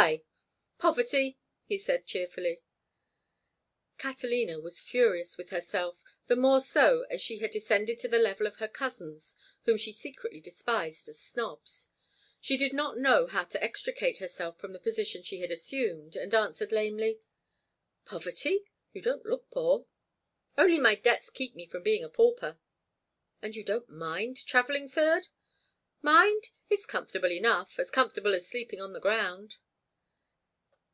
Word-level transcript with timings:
Why?" 0.00 0.22
"Poverty," 0.78 1.38
he 1.66 1.76
said, 1.76 2.06
cheerfully. 2.06 2.62
Catalina 3.98 4.58
was 4.58 4.80
furious 4.80 5.36
with 5.36 5.50
herself, 5.50 6.02
the 6.26 6.36
more 6.36 6.60
so 6.62 7.02
as 7.10 7.20
she 7.20 7.38
had 7.38 7.50
descended 7.50 7.98
to 7.98 8.08
the 8.08 8.18
level 8.18 8.46
of 8.46 8.56
her 8.56 8.68
cousins, 8.68 9.36
whom 9.64 9.76
she 9.76 9.92
secretly 9.92 10.40
despised 10.40 11.06
as 11.10 11.20
snobs. 11.20 11.88
She 12.40 12.56
did 12.56 12.72
not 12.72 12.96
know 12.98 13.26
how 13.26 13.44
to 13.44 13.62
extricate 13.62 14.18
herself 14.18 14.56
from 14.58 14.72
the 14.72 14.78
position 14.78 15.22
she 15.22 15.40
had 15.40 15.50
assumed, 15.50 16.16
and 16.16 16.34
answered, 16.34 16.72
lamely: 16.72 17.20
"Poverty? 18.06 18.64
You 18.94 19.02
don't 19.02 19.26
look 19.26 19.50
poor." 19.50 19.86
"Only 20.56 20.78
my 20.78 20.94
debts 20.94 21.28
keep 21.28 21.54
me 21.54 21.66
from 21.66 21.82
being 21.82 22.04
a 22.04 22.08
pauper." 22.08 22.58
"And 23.42 23.54
you 23.54 23.64
don't 23.64 23.90
mind 23.90 24.46
travelling 24.46 24.88
third?" 24.88 25.28
"Mind? 26.00 26.48
It's 26.70 26.86
comfortable 26.86 27.32
enough; 27.32 27.78
as 27.78 27.90
comfortable 27.90 28.34
as 28.34 28.46
sleeping 28.48 28.80
on 28.80 28.94
the 28.94 29.00
ground." 29.00 29.56